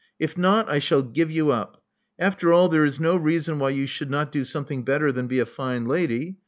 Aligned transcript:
If 0.17 0.35
not, 0.35 0.67
I 0.67 0.79
shall 0.79 1.03
give 1.03 1.29
you 1.29 1.51
up. 1.51 1.83
After 2.17 2.51
all, 2.51 2.69
there 2.69 2.83
is 2.83 2.99
no 2.99 3.15
reason 3.17 3.59
why 3.59 3.69
you 3.69 3.85
should 3.85 4.09
not 4.09 4.31
do 4.31 4.43
something 4.45 4.81
better 4.83 5.11
than 5.11 5.27
be 5.27 5.37
a 5.37 5.45
fine 5.45 5.85
lady. 5.85 6.37